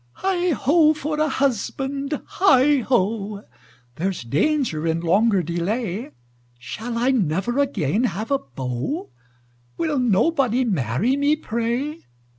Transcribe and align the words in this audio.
Heigh 0.13 0.49
ho! 0.49 0.95
for 0.95 1.19
a 1.19 1.29
husband! 1.29 2.19
Heigh 2.25 2.79
ho! 2.79 3.43
There's 3.97 4.23
danger 4.23 4.87
in 4.87 5.01
longer 5.01 5.43
delay! 5.43 6.09
Shall 6.57 6.97
I 6.97 7.11
never 7.11 7.59
again 7.59 8.05
have 8.05 8.31
a 8.31 8.39
beau? 8.39 9.11
Will 9.77 9.99
nobody 9.99 10.65
marry 10.65 11.15
me, 11.17 11.35
pray! 11.35 12.07